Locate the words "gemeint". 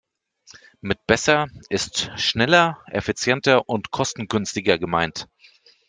4.79-5.27